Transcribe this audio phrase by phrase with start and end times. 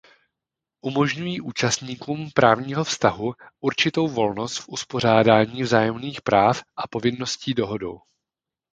[0.81, 7.99] Umožňují účastníkům právního vztahu určitou volnost v uspořádání vzájemných práv a povinností dohodou.